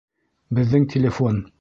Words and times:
Беҙҙең 0.61 0.89
телефон. 0.95 1.43